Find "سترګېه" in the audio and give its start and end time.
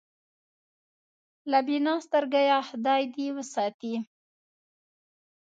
2.05-2.59